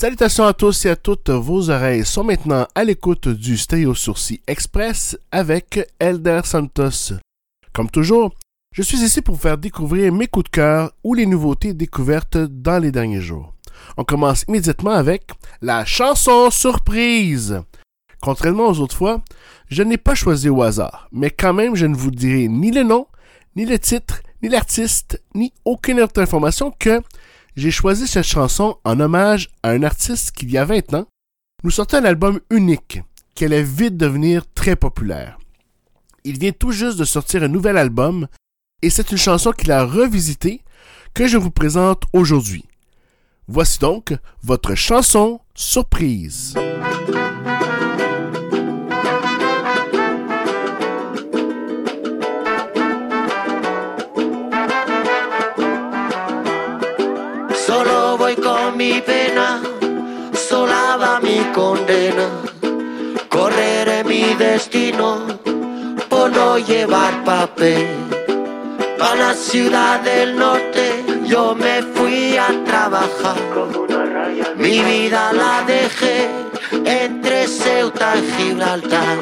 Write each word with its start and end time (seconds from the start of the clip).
Salutations 0.00 0.44
à 0.44 0.52
tous 0.52 0.86
et 0.86 0.90
à 0.90 0.94
toutes, 0.94 1.28
vos 1.28 1.70
oreilles 1.70 2.04
sont 2.04 2.22
maintenant 2.22 2.68
à 2.72 2.84
l'écoute 2.84 3.26
du 3.26 3.58
Stéréo 3.58 3.96
Sourcil 3.96 4.38
Express 4.46 5.18
avec 5.32 5.80
Elder 5.98 6.42
Santos. 6.44 7.14
Comme 7.72 7.90
toujours, 7.90 8.32
je 8.72 8.82
suis 8.82 8.98
ici 8.98 9.22
pour 9.22 9.40
faire 9.40 9.58
découvrir 9.58 10.12
mes 10.12 10.28
coups 10.28 10.44
de 10.44 10.50
cœur 10.50 10.92
ou 11.02 11.14
les 11.14 11.26
nouveautés 11.26 11.74
découvertes 11.74 12.36
dans 12.36 12.80
les 12.80 12.92
derniers 12.92 13.20
jours. 13.20 13.52
On 13.96 14.04
commence 14.04 14.44
immédiatement 14.46 14.92
avec 14.92 15.32
la 15.62 15.84
chanson 15.84 16.48
surprise. 16.52 17.60
Contrairement 18.22 18.68
aux 18.68 18.78
autres 18.78 18.96
fois, 18.96 19.20
je 19.68 19.82
n'ai 19.82 19.98
pas 19.98 20.14
choisi 20.14 20.48
au 20.48 20.62
hasard, 20.62 21.08
mais 21.10 21.30
quand 21.30 21.54
même 21.54 21.74
je 21.74 21.86
ne 21.86 21.96
vous 21.96 22.12
dirai 22.12 22.46
ni 22.46 22.70
le 22.70 22.84
nom, 22.84 23.08
ni 23.56 23.66
le 23.66 23.80
titre, 23.80 24.22
ni 24.44 24.48
l'artiste, 24.48 25.20
ni 25.34 25.52
aucune 25.64 26.00
autre 26.00 26.22
information 26.22 26.72
que 26.78 27.02
j'ai 27.58 27.72
choisi 27.72 28.06
cette 28.06 28.24
chanson 28.24 28.78
en 28.84 29.00
hommage 29.00 29.48
à 29.64 29.70
un 29.70 29.82
artiste 29.82 30.30
qui, 30.30 30.44
il 30.44 30.52
y 30.52 30.58
a 30.58 30.64
20 30.64 30.94
ans, 30.94 31.06
nous 31.64 31.72
sortait 31.72 31.96
un 31.96 32.04
album 32.04 32.38
unique 32.50 33.00
qui 33.34 33.44
allait 33.44 33.64
vite 33.64 33.96
devenir 33.96 34.44
très 34.54 34.76
populaire. 34.76 35.38
Il 36.22 36.38
vient 36.38 36.52
tout 36.52 36.70
juste 36.70 36.98
de 36.98 37.04
sortir 37.04 37.42
un 37.42 37.48
nouvel 37.48 37.76
album 37.76 38.28
et 38.80 38.90
c'est 38.90 39.10
une 39.10 39.18
chanson 39.18 39.50
qu'il 39.50 39.72
a 39.72 39.84
revisitée 39.84 40.62
que 41.14 41.26
je 41.26 41.36
vous 41.36 41.50
présente 41.50 42.04
aujourd'hui. 42.12 42.64
Voici 43.48 43.80
donc 43.80 44.14
votre 44.44 44.76
chanson 44.76 45.40
surprise. 45.54 46.54
Condena. 61.52 62.28
Correré 63.28 64.04
mi 64.04 64.34
destino 64.34 65.26
por 66.08 66.30
no 66.30 66.58
llevar 66.58 67.24
papel. 67.24 67.86
Para 68.98 69.14
la 69.14 69.34
ciudad 69.34 70.00
del 70.00 70.36
norte 70.36 71.04
yo 71.24 71.54
me 71.54 71.82
fui 71.82 72.36
a 72.36 72.48
trabajar. 72.64 73.36
Mi 74.56 74.80
vida 74.82 75.32
la 75.32 75.62
dejé 75.66 76.28
entre 76.84 77.46
Ceuta 77.46 78.14
y 78.16 78.32
Gibraltar. 78.32 79.18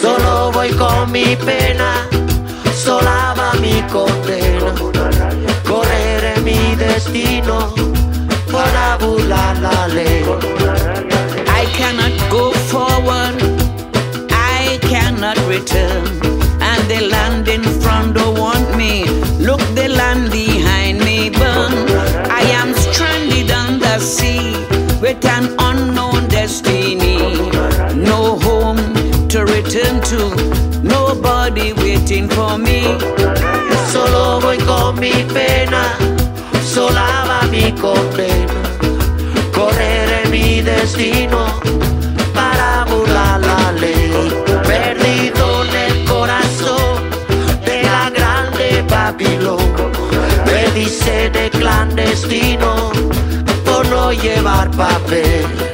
Solo 0.00 0.50
voy 0.52 0.70
con 0.70 1.12
mi 1.12 1.36
pena, 1.36 2.08
sola 2.74 3.34
va 3.38 3.52
mi 3.60 3.80
condena. 3.92 4.74
Correré 5.68 6.40
mi 6.40 6.74
destino 6.76 7.72
para 8.50 8.96
burlar 8.96 9.58
la 9.58 9.88
ley. 9.88 10.24
Return. 15.58 16.04
And 16.70 16.82
the 16.90 17.00
land 17.14 17.48
in 17.48 17.62
front 17.80 18.14
don't 18.16 18.38
want 18.38 18.76
me. 18.76 19.04
Look, 19.48 19.62
the 19.78 19.88
land 19.88 20.30
behind 20.30 20.98
me 21.08 21.30
burn. 21.30 21.74
I 22.40 22.42
am 22.60 22.74
stranded 22.74 23.50
on 23.50 23.78
the 23.78 23.98
sea 23.98 24.52
with 25.02 25.24
an 25.36 25.44
unknown 25.58 26.28
destiny. 26.28 27.18
No 28.10 28.20
home 28.46 28.82
to 29.32 29.38
return 29.56 29.94
to, 30.10 30.20
nobody 30.82 31.72
waiting 31.72 32.28
for 32.28 32.58
me. 32.58 32.80
Solo 33.92 34.40
voy 34.40 34.58
con 34.58 34.98
mi 34.98 35.14
pena, 35.34 35.84
sola 36.74 37.08
va 37.28 37.40
mi 37.50 37.70
condena 37.72 38.64
destino 40.64 41.46
para 42.34 42.84
burlar 42.88 43.40
la 43.40 43.72
ley. 43.72 44.53
Por 53.64 53.86
no 53.88 54.12
llevar 54.12 54.70
papel. 54.70 55.73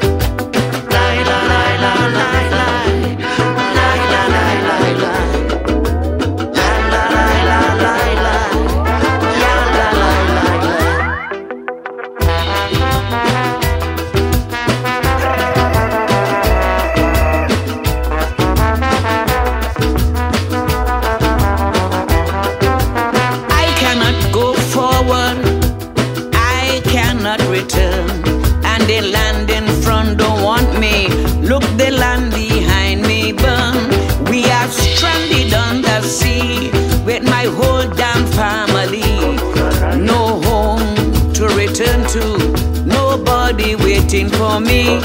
For 44.29 44.61
me. 44.61 45.01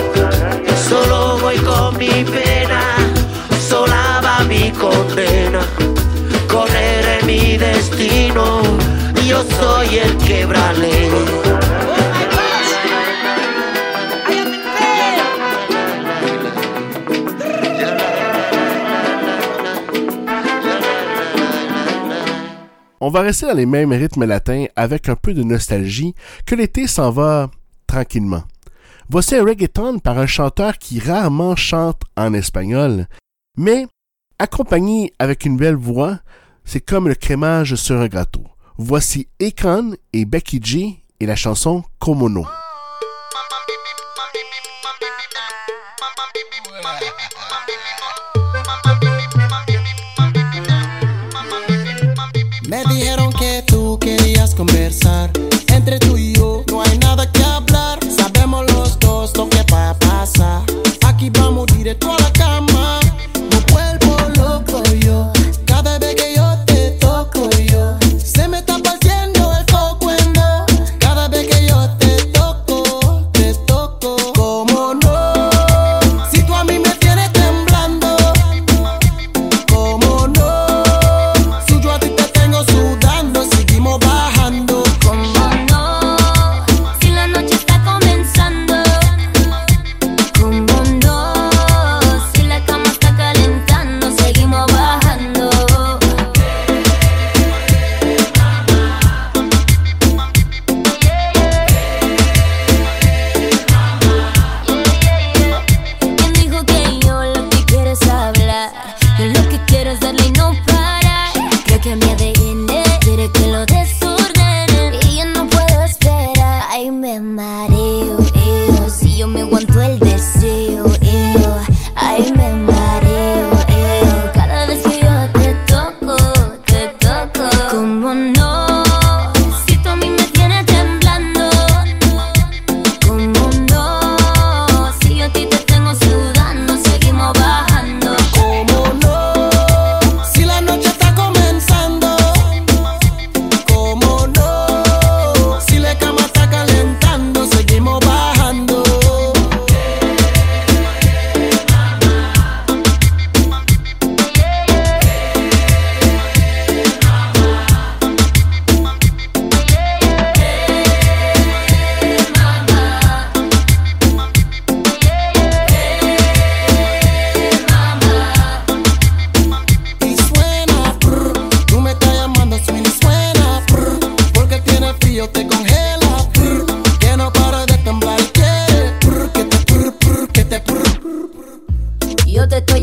Solo 0.89 1.37
voy 1.39 1.57
con 1.57 1.97
mi 1.97 2.23
pena, 2.23 2.81
sola 3.69 4.21
va 4.23 4.43
mi 4.45 4.71
condena. 4.71 5.61
Correré 6.47 7.23
mi 7.25 7.57
destino, 7.57 8.61
yo 9.27 9.43
soy 9.59 9.97
el 9.97 10.17
quebrale. 10.17 11.64
On 23.01 23.09
va 23.09 23.21
rester 23.21 23.45
dans 23.45 23.53
les 23.53 23.65
mêmes 23.65 23.91
rythmes 23.91 24.25
latins 24.25 24.65
avec 24.75 25.09
un 25.09 25.15
peu 25.15 25.33
de 25.33 25.43
nostalgie 25.43 26.15
que 26.45 26.55
l'été 26.55 26.87
s'en 26.87 27.11
va 27.11 27.49
tranquillement. 27.87 28.43
Voici 29.09 29.35
un 29.35 29.43
reggaeton 29.43 29.99
par 29.99 30.17
un 30.17 30.25
chanteur 30.25 30.77
qui 30.77 30.99
rarement 30.99 31.55
chante 31.55 32.01
en 32.15 32.33
espagnol, 32.33 33.07
mais 33.57 33.85
accompagné 34.39 35.13
avec 35.19 35.45
une 35.45 35.57
belle 35.57 35.75
voix, 35.75 36.19
c'est 36.63 36.79
comme 36.79 37.07
le 37.07 37.15
crémage 37.15 37.75
sur 37.75 37.99
un 37.99 38.07
gâteau. 38.07 38.45
Voici 38.77 39.27
Ekran 39.39 39.91
et 40.13 40.25
Becky 40.25 40.59
G 40.63 41.03
et 41.19 41.25
la 41.25 41.35
chanson 41.35 41.83
Komono. 41.99 42.45
Entre 55.87 56.17
y 56.17 56.33
yo. 56.33 56.34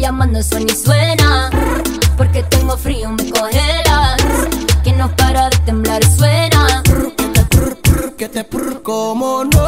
llamando 0.02 0.42
suena 0.42 0.72
y 0.72 0.74
suena. 0.74 1.50
Porque 2.16 2.42
tengo 2.42 2.76
frío, 2.76 3.10
me 3.10 3.30
congela. 3.30 4.16
Que 4.82 4.92
no 4.92 5.08
para 5.14 5.48
de 5.48 5.56
temblar, 5.58 6.04
suena. 6.04 6.82
Que 7.16 7.28
te, 7.32 8.16
que 8.16 8.28
te, 8.28 8.82
como 8.82 9.44
no. 9.44 9.61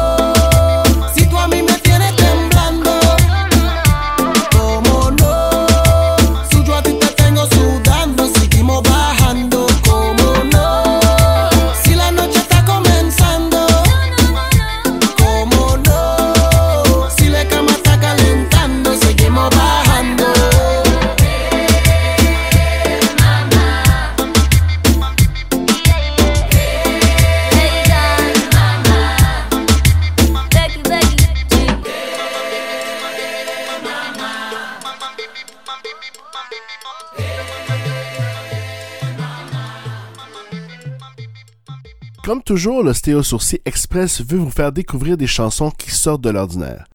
Comme 42.25 42.41
toujours, 42.41 42.81
le 42.81 42.91
Stéo 42.91 43.21
Sourcil 43.21 43.59
Express 43.65 44.23
veut 44.23 44.39
vous 44.39 44.49
faire 44.49 44.71
découvrir 44.71 45.15
des 45.15 45.27
chansons 45.27 45.69
qui 45.69 45.91
sortent 45.91 46.23
de 46.23 46.31
l'ordinaire. 46.31 46.87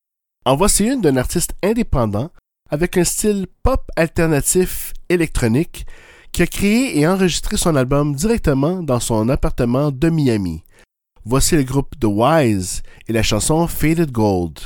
En 0.44 0.56
voici 0.56 0.86
une 0.86 1.00
d'un 1.00 1.16
artiste 1.16 1.54
indépendant 1.62 2.30
avec 2.68 2.96
un 2.96 3.04
style 3.04 3.46
pop 3.62 3.80
alternatif 3.94 4.92
électronique 5.08 5.86
qui 6.32 6.42
a 6.42 6.48
créé 6.48 6.98
et 6.98 7.06
enregistré 7.06 7.56
son 7.56 7.76
album 7.76 8.12
directement 8.16 8.82
dans 8.82 8.98
son 8.98 9.28
appartement 9.28 9.92
de 9.92 10.10
Miami. 10.10 10.64
Voici 11.24 11.54
le 11.54 11.62
groupe 11.62 11.94
The 12.00 12.06
Wise 12.06 12.82
et 13.06 13.12
la 13.12 13.22
chanson 13.22 13.68
Faded 13.68 14.10
Gold. 14.10 14.58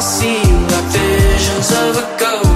I 0.00 0.02
see 0.02 0.40
you 0.48 0.58
like 0.72 0.84
visions 0.94 1.70
of 1.72 1.96
a 1.98 2.18
ghost 2.18 2.49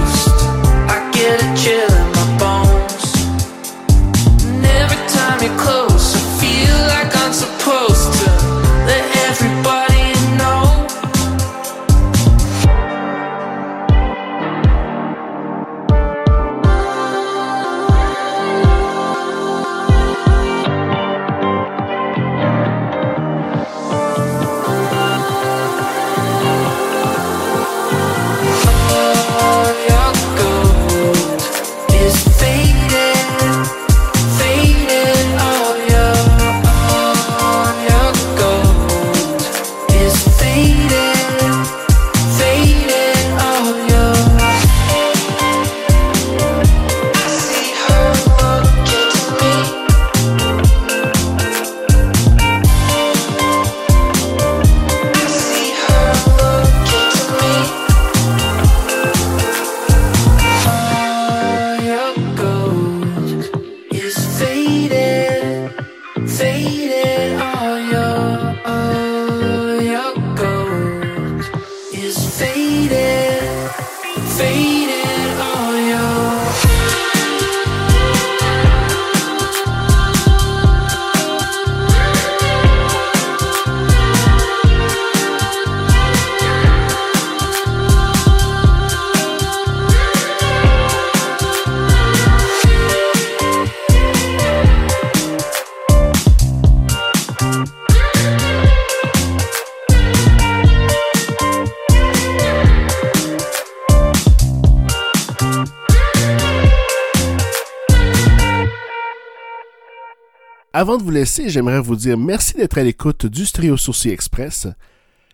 Avant 110.77 110.97
de 110.97 111.03
vous 111.03 111.09
laisser, 111.09 111.47
j'aimerais 111.47 111.79
vous 111.79 111.95
dire 111.95 112.17
merci 112.17 112.53
d'être 112.55 112.77
à 112.77 112.83
l'écoute 112.83 113.27
du 113.27 113.49
Trio 113.49 113.77
Sourcil 113.77 114.11
Express. 114.11 114.67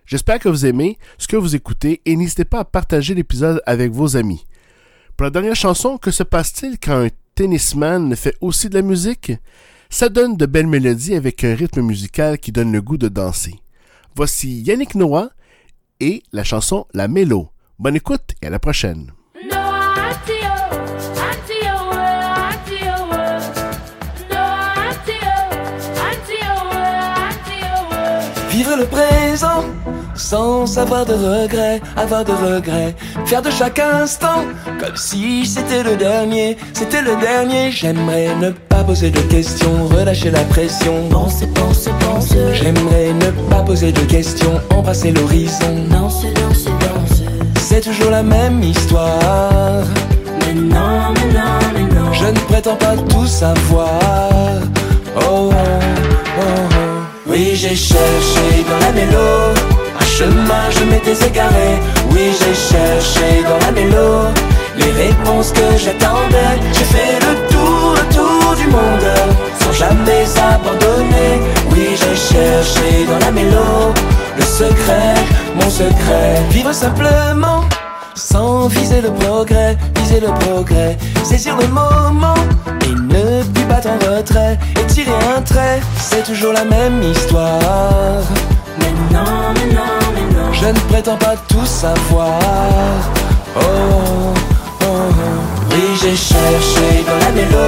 J'espère 0.05 0.37
que 0.37 0.49
vous 0.49 0.67
aimez 0.67 0.99
ce 1.17 1.27
que 1.27 1.35
vous 1.35 1.55
écoutez 1.55 1.99
et 2.05 2.15
n'hésitez 2.15 2.45
pas 2.45 2.59
à 2.59 2.63
partager 2.63 3.15
l'épisode 3.15 3.59
avec 3.65 3.91
vos 3.91 4.15
amis. 4.15 4.45
Pour 5.17 5.23
la 5.23 5.31
dernière 5.31 5.55
chanson, 5.55 5.97
que 5.97 6.11
se 6.11 6.21
passe-t-il 6.21 6.77
quand 6.77 7.05
un 7.05 7.09
tennisman 7.33 8.15
fait 8.15 8.37
aussi 8.39 8.69
de 8.69 8.75
la 8.75 8.83
musique? 8.83 9.31
Ça 9.89 10.09
donne 10.09 10.37
de 10.37 10.45
belles 10.45 10.67
mélodies 10.67 11.15
avec 11.15 11.43
un 11.43 11.55
rythme 11.55 11.81
musical 11.81 12.37
qui 12.37 12.51
donne 12.51 12.71
le 12.71 12.83
goût 12.83 12.99
de 12.99 13.07
danser. 13.07 13.55
Voici 14.15 14.61
Yannick 14.61 14.93
Noah 14.93 15.31
et 15.99 16.21
la 16.33 16.43
chanson 16.43 16.85
La 16.93 17.07
Mélo. 17.07 17.49
Bonne 17.79 17.95
écoute 17.95 18.35
et 18.43 18.45
à 18.45 18.51
la 18.51 18.59
prochaine. 18.59 19.11
Le 28.81 28.87
présent 28.87 29.63
sans 30.15 30.77
avoir 30.77 31.05
de 31.05 31.13
regrets, 31.13 31.79
avoir 31.95 32.25
de 32.25 32.31
regrets. 32.31 32.95
Faire 33.25 33.41
de 33.41 33.51
chaque 33.51 33.79
instant 33.79 34.41
comme 34.79 34.95
si 34.95 35.45
c'était 35.45 35.83
le 35.83 35.95
dernier, 35.95 36.57
c'était 36.73 37.01
le 37.01 37.15
dernier. 37.21 37.71
J'aimerais 37.71 38.35
ne 38.35 38.49
pas 38.49 38.83
poser 38.83 39.11
de 39.11 39.19
questions, 39.35 39.87
relâcher 39.87 40.31
la 40.31 40.43
pression. 40.45 41.09
J'aimerais 42.53 43.13
ne 43.13 43.29
pas 43.49 43.61
poser 43.61 43.91
de 43.91 44.01
questions, 44.01 44.59
embrasser 44.71 45.11
l'horizon. 45.11 45.73
Danse, 45.89 46.25
danse, 46.33 46.65
danse. 46.65 47.21
C'est 47.59 47.81
toujours 47.81 48.09
la 48.09 48.23
même 48.23 48.63
histoire. 48.63 49.83
Mais 50.39 50.53
non, 50.53 51.13
mais 51.15 51.33
non, 51.37 51.57
mais 51.73 51.95
non. 51.95 52.13
Je 52.13 52.25
ne 52.25 52.39
prétends 52.49 52.77
pas 52.77 52.95
tout 53.09 53.27
savoir. 53.27 53.99
Oh, 55.15 55.51
oh. 55.51 56.10
J'ai 57.61 57.75
cherché 57.75 58.65
dans 58.67 58.79
la 58.79 58.91
mélo. 58.91 59.53
Un 59.95 60.05
chemin, 60.05 60.63
je 60.71 60.83
m'étais 60.83 61.27
égaré. 61.27 61.79
Oui, 62.09 62.31
j'ai 62.39 62.55
cherché 62.55 63.43
dans 63.43 63.63
la 63.63 63.71
mélo. 63.71 64.33
Les 64.77 64.91
réponses 65.03 65.51
que 65.51 65.77
j'attendais. 65.77 66.57
J'ai 66.73 66.85
fait 66.85 67.19
le 67.19 67.47
tour, 67.51 67.93
le 67.93 68.15
tour 68.15 68.55
du 68.55 68.65
monde. 68.65 69.13
Sans 69.59 69.73
jamais 69.73 70.25
abandonner. 70.55 71.39
Oui, 71.71 71.89
j'ai 71.91 72.33
cherché 72.33 73.05
dans 73.07 73.19
la 73.23 73.31
mélo. 73.31 73.93
Le 74.37 74.43
secret, 74.43 75.13
mon 75.53 75.69
secret. 75.69 76.41
Vivre 76.49 76.73
simplement. 76.73 77.63
Sans 78.15 78.69
viser 78.69 79.01
le 79.01 79.11
progrès, 79.11 79.77
viser 79.97 80.19
le 80.19 80.27
progrès, 80.45 80.97
saisir 81.23 81.55
le 81.57 81.67
moment 81.67 82.35
et 82.85 82.93
ne 82.93 83.43
plus 83.43 83.63
battre 83.65 83.87
en 83.89 84.15
retrait 84.15 84.57
un 85.35 85.41
trait, 85.41 85.79
c'est 85.97 86.23
toujours 86.23 86.53
la 86.53 86.65
même 86.65 87.01
histoire. 87.03 88.21
Mais 88.79 88.91
non, 89.13 89.53
mais 89.55 89.73
non, 89.73 89.97
mais 90.13 90.35
non. 90.35 90.53
Je 90.53 90.67
ne 90.67 90.79
prétends 90.89 91.17
pas 91.17 91.35
tout 91.47 91.65
savoir. 91.65 92.39
Oh, 93.55 93.61
oh, 93.61 94.85
oh. 94.85 95.65
Oui, 95.71 95.83
j'ai 96.01 96.15
cherché 96.15 97.03
dans 97.07 97.19
la 97.25 97.31
mélo. 97.31 97.67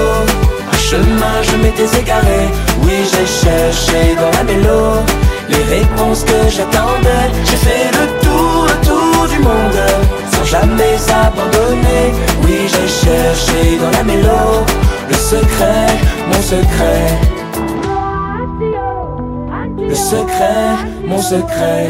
Un 0.71 0.77
chemin, 0.77 1.35
je 1.41 1.55
m'étais 1.57 1.99
égaré. 1.99 2.49
Oui, 2.83 2.97
j'ai 3.11 3.27
cherché 3.27 4.15
dans 4.15 4.31
la 4.37 4.43
mélo. 4.43 5.03
Les 5.49 5.63
réponses 5.77 6.23
que 6.23 6.49
j'attendais. 6.49 7.27
J'ai 7.45 7.57
fait 7.57 7.91
le 7.91 8.05
tour, 8.23 8.67
le 8.67 8.87
tour 8.87 9.27
du 9.27 9.39
monde. 9.39 9.79
Secret. 21.33 21.87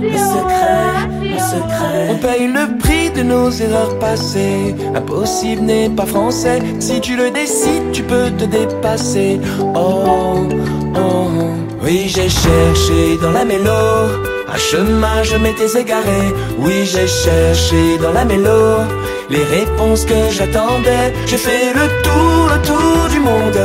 Le 0.00 0.18
secret, 0.34 1.06
mon 1.20 1.38
secret. 1.38 2.06
On 2.10 2.16
paye 2.16 2.46
le 2.48 2.64
prix 2.78 3.10
de 3.10 3.22
nos 3.22 3.50
erreurs 3.50 3.98
passées. 3.98 4.74
Impossible 4.94 5.62
n'est 5.62 5.88
pas 5.88 6.06
français. 6.06 6.58
Si 6.80 7.00
tu 7.00 7.16
le 7.16 7.30
décides, 7.30 7.90
tu 7.92 8.02
peux 8.02 8.30
te 8.38 8.44
dépasser. 8.44 9.40
Oh, 9.60 10.46
oh. 10.96 11.26
Oui, 11.82 12.06
j'ai 12.14 12.28
cherché 12.28 13.00
dans 13.22 13.30
la 13.30 13.44
mélo. 13.44 13.82
Un 14.52 14.58
chemin, 14.58 15.22
je 15.22 15.36
m'étais 15.36 15.72
égaré. 15.82 16.22
Oui, 16.58 16.84
j'ai 16.84 17.06
cherché 17.06 17.98
dans 18.02 18.12
la 18.12 18.24
mélo. 18.24 18.60
Les 19.34 19.42
réponses 19.42 20.04
que 20.04 20.30
j'attendais. 20.30 21.12
J'ai 21.26 21.38
fait 21.38 21.72
le 21.74 21.86
tour, 22.04 22.40
le 22.54 22.58
tour 22.62 23.08
du 23.10 23.18
monde. 23.18 23.60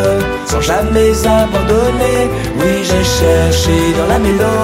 Sans 0.47 0.61
jamais 0.61 1.11
abandonner. 1.27 2.21
Oui, 2.59 2.73
j'ai 2.89 3.03
cherché 3.19 3.77
dans 3.95 4.07
la 4.07 4.17
mélo. 4.17 4.57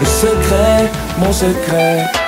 Le 0.00 0.06
secret, 0.06 0.90
mon 1.18 1.32
secret. 1.32 2.23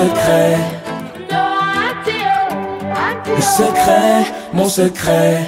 Secret. 0.00 0.56
Le 3.36 3.42
secret, 3.42 4.24
mon 4.52 4.68
secret 4.68 5.38